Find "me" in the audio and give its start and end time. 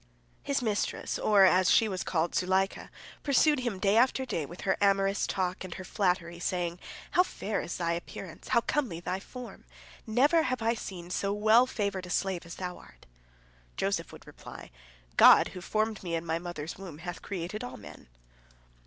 16.01-16.15